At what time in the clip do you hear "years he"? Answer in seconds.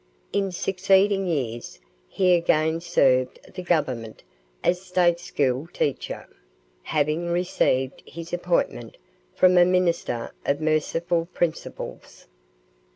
1.27-2.33